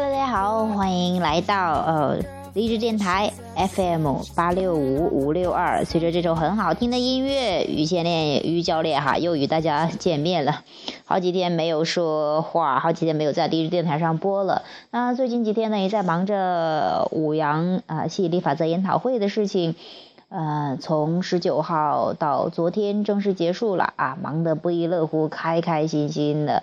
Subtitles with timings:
[0.00, 2.18] Hello，大家好，欢迎来到呃
[2.54, 5.84] 励志电台 FM 八六五五六二。
[5.84, 10.62] 随着这首很好听的音乐，于教练于教练哈又与大家见面了。
[11.04, 14.62] 好几天没有说话，好几天没有在励志电台上播了。
[14.92, 19.74] 那最近几天呢，也在忙着五羊啊吸引力法则研讨会的事情。
[20.28, 26.62] 呃，从十九号到昨天正式结束了啊，忙得不亦乐乎，开开心心的。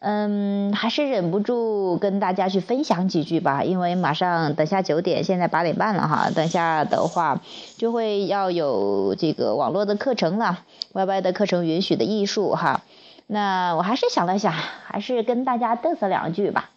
[0.00, 7.40] 嗯，还是忍不住跟大家去分享几句吧，因为马上等下九点，现在八点半了哈，等下的话
[7.76, 10.60] 就会要有这个网络的课程了
[10.92, 12.82] ，YY 的课程允许的艺术哈。
[13.26, 16.70] 那我还是想了想，还是跟大家嘚瑟两句吧，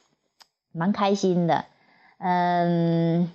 [0.73, 1.65] 蛮开心的。
[2.17, 3.31] 嗯，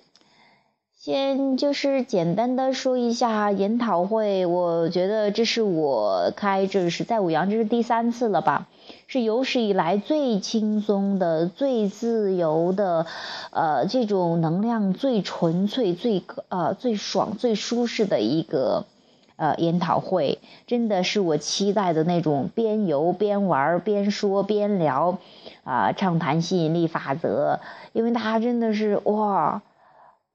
[0.99, 8.67] 先就是简单的说一下研讨会，我觉得这是我开这是在五羊，这是第三次了吧。
[9.09, 13.07] 是有史以来最轻松的、最自由的，
[13.51, 18.85] 呃，这种能量最纯粹、最呃最爽、最舒适的一个
[19.37, 25.19] 呃研讨会，真的是我期待的那种边游边玩边说边聊，
[25.63, 27.61] 啊，畅谈吸引力法则，
[27.93, 29.63] 因为它真的是哇。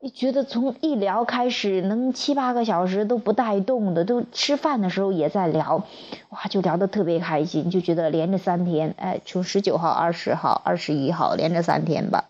[0.04, 5.84] 你觉得从一聊开始，能七八个小时都不带动的，都吃饭的时候也在聊，
[6.30, 12.30] 哇，就聊得特别开心，就觉得连着三天，哎，从十九号、二十号、二十一号连着三天吧，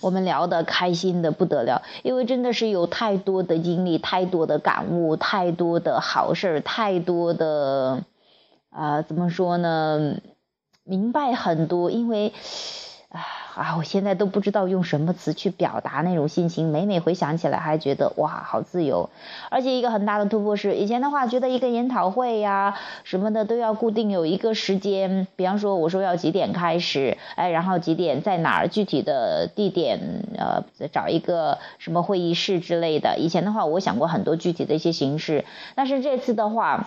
[0.00, 8.04] 我们聊得开心的不得了，因为真的是有太多的经历、太多的感悟、太多的好事儿、太多的，
[8.70, 10.16] 啊，怎么说呢？
[10.82, 12.32] 明白很多，因为。
[13.10, 13.20] 啊
[13.58, 13.74] 啊！
[13.76, 16.70] 我现在都不知道用什么词去表达那种心情。
[16.70, 19.10] 每每回想起来，还觉得哇，好自由。
[19.50, 29.98] 而且一个很大的突破是，以前的话觉得一个研讨会呀什么的都要固定有一个时间，比方说我说要几点开始，哎，然后几点在哪儿，具体的地点，
[30.36, 33.18] 呃，找一个什么会议室之类的。
[33.18, 35.44] 以前的话，我想过很多具体的一些形式，
[35.74, 36.86] 但是这次的话。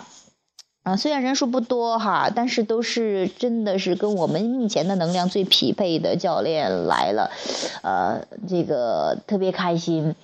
[0.84, 7.30] 啊，虽然人数不多哈，但是都是真的是跟我们目前的能量最匹配的教练来了，
[7.84, 10.16] 呃，这个特别开心。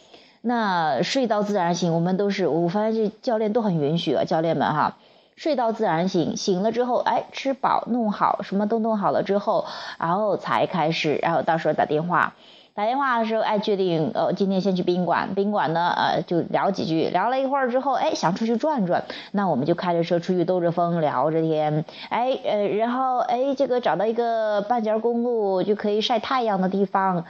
[0.42, 4.98] 那睡到自然醒，我们都是，我发现这教练都很允许啊，教练们哈，
[5.36, 9.66] 睡到自然醒，醒了之后，哎，吃饱弄好，什么都弄好了之后，
[10.00, 12.34] 然后才开始，然后到时候打电话。
[12.78, 15.34] 打电话的时候，哎，决定，呃，今天先去宾馆。
[15.34, 27.26] 宾馆呢，呃，就聊几句，聊了一会儿之后，哎，想出去转转，那我们就开着车出去兜着风，聊着天，哎，呃，然后，哎，这个找到一个半截公路就可以晒太阳的地方，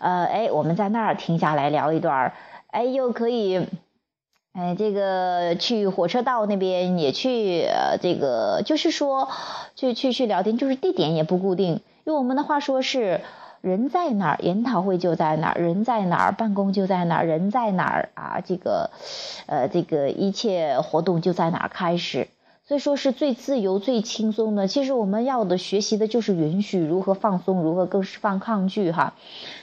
[0.00, 2.34] 呃，哎，我们在那儿停下来聊一段，
[2.66, 3.66] 哎，又可以，
[4.52, 9.30] 哎，这个去火车道那边也去，呃，这个就是说，
[9.74, 13.22] 去去去聊天，就是地点也不固定，用我们的话说是。
[13.60, 18.90] 人在哪儿，研讨会就在哪儿；人在哪儿，办公就在哪儿；人在哪儿啊，这个，
[19.46, 22.28] 呃，这个一切活动就在哪儿开始。
[22.70, 24.68] 所以说是最自由、最轻松的。
[24.68, 29.14] 其实我们要的学习的就是允许如何放松，如何更释放抗拒哈。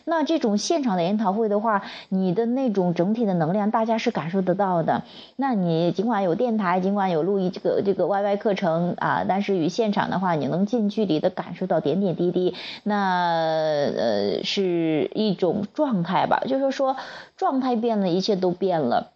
[0.04, 5.04] 那这种现场的研讨会的话，你的那种整体的能量，大家是感受得到的。
[5.38, 16.42] 那你尽管有电台，尽管有录一这个这个 YY 课程啊，但是与现场的话，你能近距离的感受到点点滴滴，那呃是一种状态吧。
[16.46, 16.98] 就是说
[17.38, 19.14] 状态变了，一切都变了。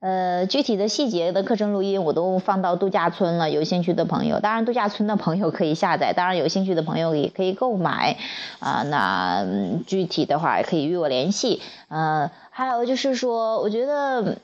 [0.00, 8.16] 呃，具体的细节的课程录音我都放到度假村了，有兴趣的朋友，当然度假村的朋友可以下载，当然有兴趣的朋友也可以购买
[8.60, 8.82] 啊。
[8.84, 9.46] 那
[9.86, 11.60] 具体的话可以与我联系。
[11.88, 14.38] 呃，还有就是说，我觉得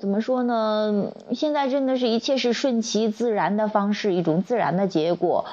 [0.00, 1.12] 怎么说呢？
[1.34, 5.44] 现在真的是一切是顺其自然的方式，一种自然的结果，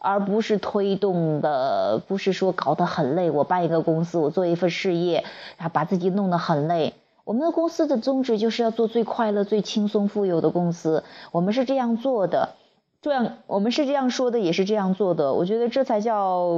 [0.00, 3.30] 而不是推动的，不是说搞得很累。
[3.30, 5.22] 我办一个公司，我做一份事业，
[5.56, 6.94] 然后把自己弄得很累。
[7.28, 11.04] 我们的公司的宗旨就是要做最快乐、最轻松、富有的公司。
[11.30, 12.54] 我们是这样做的，
[13.02, 15.34] 这样我们是这样说的，也是这样做的。
[15.34, 16.48] 我觉得这才叫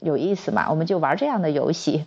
[0.00, 0.70] 有意思嘛！
[0.70, 2.04] 我们就玩这样的游戏。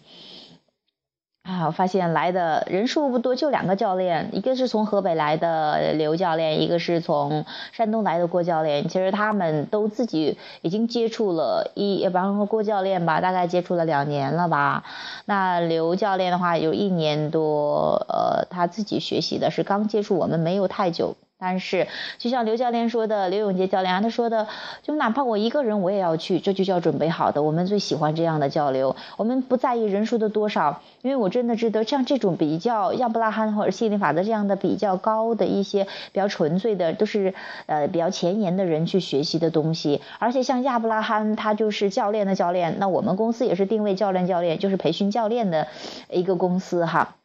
[1.43, 8.87] 啊，我发现来的人数不多，就两个教练，一个是从河北来的刘教练，一个是从山东来的郭教练。
[8.87, 14.85] 其实他们都自己已经接触了一，也比方说郭教练吧，大概接触了两年了吧。
[15.25, 21.17] 那刘教练的话有一年多，呃，他自己学习的是刚接触我们没有太久。
[21.43, 24.47] 但是，就像刘教练说的，刘永杰教练他说的，
[24.81, 27.43] 就哪怕我一个人我也要去，这就叫准备好的。
[27.43, 37.33] 我们最喜欢这样的交流，我们不在意人数的多少，因为我真的知道，像这种比较亚伯拉罕或者吸引力法则这样的比较高的一些比较纯粹的，都是
[37.65, 39.99] 呃比较前沿的人去学习的东西。
[40.19, 45.67] 而且像亚伯拉罕，他就是教练的教练，那我们公司也是定位教练教练，就是培训教练的
[46.09, 47.15] 一个公司哈。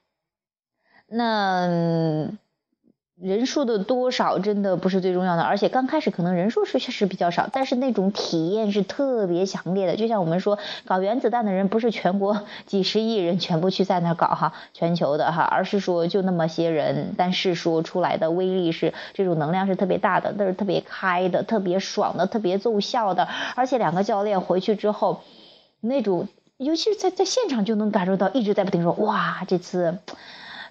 [1.06, 2.28] 那。
[3.20, 9.96] 人数的多少真的不是最重要的，而且刚开始可能人数是确实比较少，但是那种体验是特别强烈的。
[9.96, 23.26] 就像我们说，搞原子弹的人不是全国 几十亿人全部去在那搞哈，全球的哈，而是说就那么些人，但是说出来的威力是这种能量是特别大的，那是特别开的、特别爽的、特别奏效的。
[23.56, 25.22] 而且两个教练回去之后，
[25.80, 29.98] 那种尤其是在在现场就能感受到，一直在不停说哇，这次。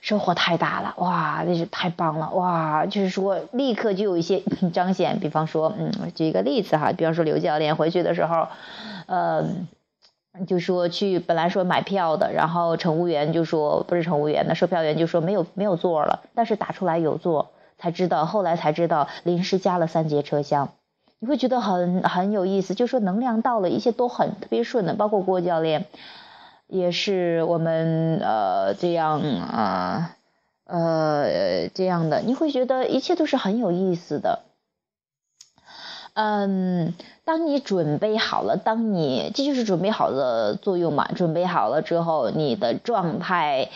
[0.07, 5.19] 收获太大了，哇，那是太棒了，哇，就是说立刻就有一些彰显。
[5.19, 8.47] 比方说，嗯，举一个例子哈，比方说刘教练回去的时候，
[9.07, 9.43] 呃，
[10.47, 20.69] 就说去本来说买票的，然后乘务员就说不是乘务员的售票员就说没有没有座了，但是打出来有座，才知道后来才知道临时加了三节车厢，
[21.19, 25.85] 你会觉得很很有意思，就说能量到了，一切都很特别顺的，包括郭教练。
[26.67, 30.15] 也是我们呃这样啊
[30.65, 34.43] 呃这样的，你会觉得一切都是很有意思的。
[36.13, 36.93] 嗯，
[37.25, 41.07] 当你准备好了，当你这就是准备好的作用嘛？
[41.15, 43.69] 准备好了之后，你的状态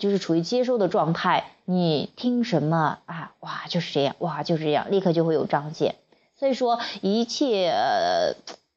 [0.00, 1.44] 就是处于接收的状态。
[1.64, 3.32] 你听什么啊？
[3.40, 5.94] 哇，就是这样，哇，就是这样，立刻就会有彰显。
[6.36, 7.72] 所以说，一切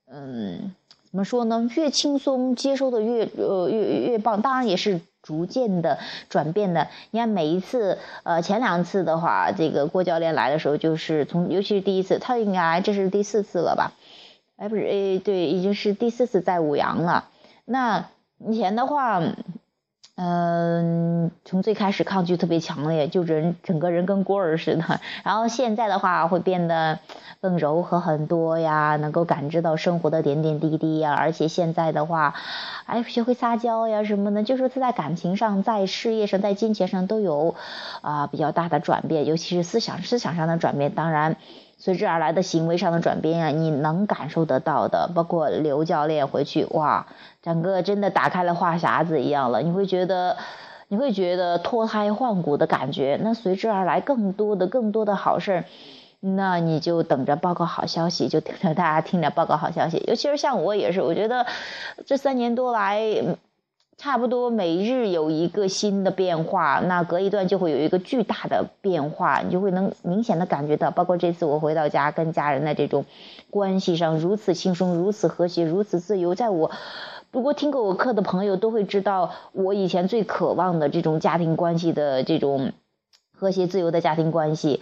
[0.10, 0.76] 嗯。
[1.10, 1.70] 怎么说呢？
[1.76, 6.00] 越轻松接收的越呃越越棒，当然也是逐渐的
[6.30, 6.88] 转变的。
[7.12, 13.94] 你看每一次，呃前两次的话，这个郭教练来的时候，就是从尤其是第一次，他应该这是第四次了吧？
[14.58, 17.30] 哎，不是，哎对，已经是第四次在五阳了。
[17.66, 19.22] 那以前的话。
[20.20, 25.00] 嗯，从最开始抗拒特别强烈，就人整个人跟孤儿似的。
[25.24, 26.98] 然后现在的话，会变得
[27.42, 31.14] 更柔和很多呀，能够感知到生活的点点滴滴呀。
[31.14, 32.34] 而且现在的话，
[32.86, 37.56] 哎，学会撒娇呀什么的，就是他在感情上、在事业上、在金钱上都有
[38.02, 40.92] 啊比较大的转变，尤其是思想思想上的转变。
[40.94, 41.38] 当然。
[41.80, 45.12] 随之而来的行为上的转变啊，你能感受得到的。
[45.14, 47.06] 包括刘教练回去，哇，
[47.44, 49.62] 整个真的打开了话匣子一样了。
[49.62, 50.38] 你会觉得，
[50.88, 53.20] 你会觉得脱胎换骨的感觉。
[53.22, 55.66] 那随之而来更多的、更多的好事儿，
[56.20, 60.04] 那你就等着报告好消息，就等着大家听着报告好消息。
[60.08, 61.46] 尤其是像我也是，我觉得
[62.06, 63.38] 这三年多来。
[64.00, 70.92] 差不多每日有一个新的变化，那隔一段就会有一个巨大的变化，你就会能明显的感觉到。
[70.92, 73.06] 包括这次我回到家跟家人的这种
[73.50, 76.70] 关系上如此轻松、如此和谐、如此自由，在我
[77.32, 82.74] 如果听过我课的朋友都会知道，我以前最渴望的这种家庭关系的这种
[83.36, 84.80] 和谐、自由的家庭关系。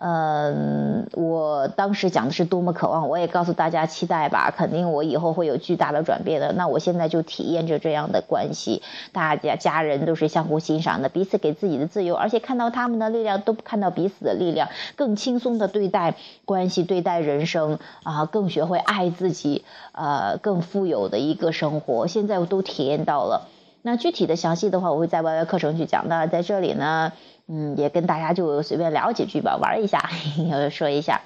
[0.00, 6.52] 嗯，我当时讲的是多么渴望，我也告诉大家期待吧，肯定我以后会有巨大的转变的。
[6.52, 8.80] 那我现在就体验着这样的关系，
[9.10, 16.14] 大家家人都是相互欣赏的，彼此给自己的自由，而且看到他们的力量，都看到彼此的力量，更轻松的对待
[16.44, 22.06] 关系，对待人生啊，更学会爱自己，呃，更富有的一个生活。
[22.06, 23.48] 现在我都体验到了。
[23.82, 27.12] 那具体的详细的话，我会在 Y Y 课程去讲那，在这里呢。
[27.50, 30.10] 嗯，也跟大家就随便聊几句吧，玩一下，
[30.70, 31.22] 说一下。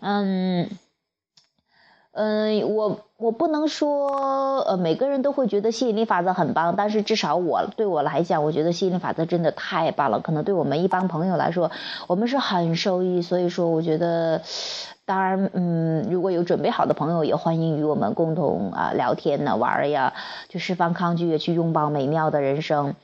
[0.00, 0.70] 嗯，
[2.12, 10.20] 嗯，我我不能说，呃，每个人都会觉得吸引力法则很棒，但是至少我对我来讲，我觉得吸引力法则真的太棒了。
[10.20, 11.70] 可能对我们一帮朋友来说，
[12.06, 13.20] 我们是很受益。
[13.20, 14.40] 所以说，我觉得，
[15.06, 20.12] 当然，嗯，如果有准备好的朋友，也欢迎与我们共同啊聊天呢，玩呀，
[20.50, 22.94] 去释放抗拒，也去拥抱美妙的人生。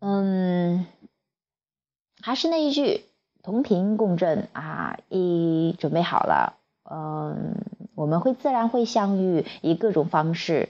[0.00, 0.86] 嗯。
[2.20, 3.04] 还是那一句，
[3.44, 4.98] 同频共振啊！
[5.08, 6.54] 一准备好了，
[6.90, 7.54] 嗯，
[7.94, 10.68] 我们会自然会相遇，以各种方式。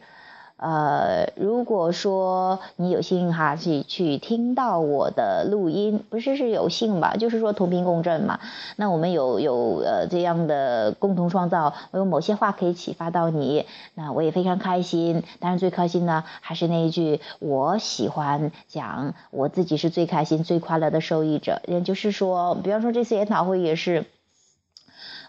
[0.58, 8.40] 呃，如果说你有幸哈去去听到我的录音，不是是有幸吧，就是说同频共振嘛。
[8.74, 15.22] 那我们有有呃这样的共同创造，我有某些话可以启发到你，那我也非常开心。
[15.38, 21.62] 当然最开心呢，还是那一句，我喜欢讲我自己是最开心、最快乐的受益者。
[21.68, 24.04] 也就是说，比方说这次研讨会也是。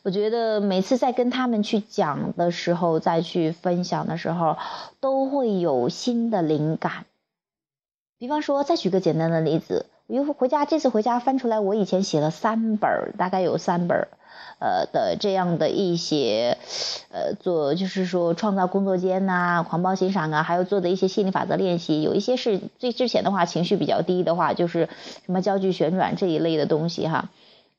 [0.03, 4.57] 我觉得每次在跟他们去讲的时候，再去分享的时候，
[4.99, 7.05] 都会有新的灵感。
[8.17, 14.07] 比方说，再举个简单的例子，我又回家，这次回家翻出来，我以前写了三本，大概有三本。
[14.59, 16.57] 呃的这样的一些，
[17.11, 24.89] 呃做就是说创造工作间呐，狂暴欣赏啊，还有做的一些心理法则练习，有一些是最之前的话情绪比较低的话，就是
[25.25, 27.29] 什么焦距旋转这一类的东西哈，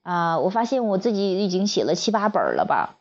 [0.02, 2.97] 啊，我发现我自己已经写了七八本了吧，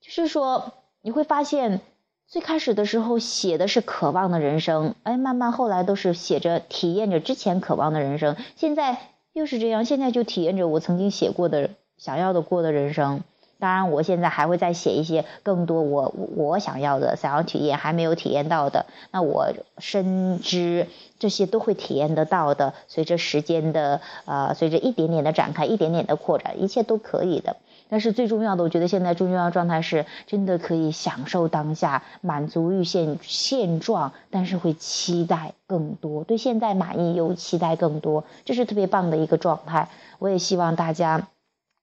[0.00, 0.72] 就是说
[1.02, 1.80] 你会发现
[2.26, 8.98] 最开始的时候写的是渴望的人生，哎，慢慢后来都是写着体验着之前渴望的人生，现在
[9.32, 11.70] 又是这样，现在就体验着我曾经写过的。
[11.96, 13.22] 想要的过的人生，
[13.58, 18.86] 当然，我现在还会再写一些更多我我想要的、想要体验还没有体验到的。
[19.10, 20.86] 那我深知
[21.18, 22.74] 这些都会体验得到的。
[22.88, 27.56] 随着时间的呃，随着一点点的展开、一点点的扩展，一切都可以的。
[27.88, 39.88] 但是最重要的，我觉得现在最重要的状态是真的可以享受当下，满足于现现状，但是会期待更多，对现在满意又期待更多，这是特别棒的一个状态。
[40.18, 41.28] 我也希望大家。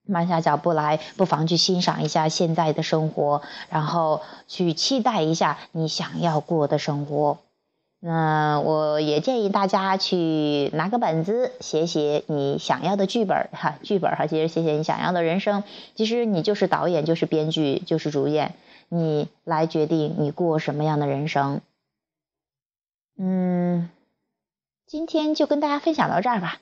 [0.05, 7.37] 慢下脚步来，不妨去欣赏一下现在的生活，然后去期待一下你想要过的生活。
[8.03, 15.63] 那我也建议大家去拿个本子，写写你想要的剧本哈，剧本哈，其实写写你想要的人生。
[15.93, 18.55] 其实你就是导演，就是编剧，就是主演，
[18.89, 21.61] 你来决定你过什么样的人生。
[23.19, 23.87] 嗯，
[24.87, 26.59] 今天就跟大家分享到这儿吧。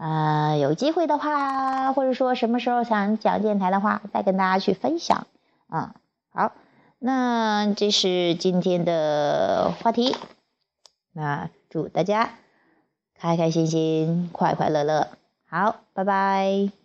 [0.00, 5.26] 呃，有机会的话，或者说什么时候想讲电台的话，再跟大家去分享。
[5.68, 5.94] 啊，
[6.32, 6.52] 好，
[6.98, 10.16] 那这是今天的话题。
[11.12, 12.30] 那祝大家
[13.18, 15.08] 开开心心，快快乐乐。
[15.46, 16.79] 好，拜拜。